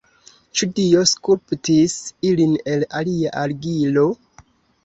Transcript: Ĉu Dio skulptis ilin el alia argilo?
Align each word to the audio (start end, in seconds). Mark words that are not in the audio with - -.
Ĉu 0.59 0.67
Dio 0.79 1.03
skulptis 1.11 1.97
ilin 2.31 2.57
el 2.73 2.87
alia 3.01 3.35
argilo? 3.43 4.09